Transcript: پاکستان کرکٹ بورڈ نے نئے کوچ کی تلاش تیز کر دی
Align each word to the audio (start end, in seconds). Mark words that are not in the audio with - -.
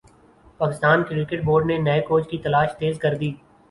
پاکستان 0.59 1.03
کرکٹ 1.09 1.43
بورڈ 1.45 1.65
نے 1.65 1.77
نئے 1.79 2.01
کوچ 2.09 2.29
کی 2.29 2.37
تلاش 2.43 2.77
تیز 2.79 2.99
کر 2.99 3.15
دی 3.17 3.31